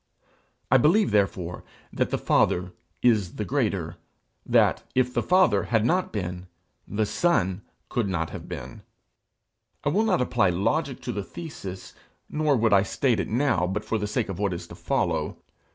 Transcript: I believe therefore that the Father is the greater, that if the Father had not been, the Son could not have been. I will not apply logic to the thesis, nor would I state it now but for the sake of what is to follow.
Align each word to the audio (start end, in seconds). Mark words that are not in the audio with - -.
I 0.71 0.77
believe 0.77 1.11
therefore 1.11 1.63
that 1.93 2.09
the 2.09 2.17
Father 2.17 2.73
is 3.03 3.35
the 3.35 3.45
greater, 3.45 3.97
that 4.43 4.81
if 4.95 5.13
the 5.13 5.21
Father 5.21 5.65
had 5.65 5.85
not 5.85 6.11
been, 6.11 6.47
the 6.87 7.05
Son 7.05 7.61
could 7.87 8.09
not 8.09 8.31
have 8.31 8.49
been. 8.49 8.81
I 9.83 9.89
will 9.89 10.01
not 10.03 10.19
apply 10.19 10.49
logic 10.49 11.01
to 11.03 11.11
the 11.11 11.21
thesis, 11.21 11.93
nor 12.27 12.55
would 12.55 12.73
I 12.73 12.81
state 12.81 13.19
it 13.19 13.29
now 13.29 13.67
but 13.67 13.85
for 13.85 13.99
the 13.99 14.07
sake 14.07 14.27
of 14.27 14.39
what 14.39 14.53
is 14.53 14.65
to 14.69 14.75
follow. 14.75 15.37